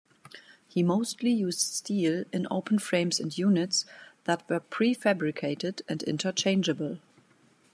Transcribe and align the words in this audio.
He 0.67 0.81
mostly 0.81 1.29
used 1.29 1.59
steel 1.59 2.23
in 2.33 2.47
open 2.49 2.79
frames 2.79 3.19
and 3.19 3.37
units 3.37 3.85
that 4.23 4.41
were 4.49 4.59
prefabricated 4.59 5.83
and 5.87 6.01
interchangeable. 6.01 6.97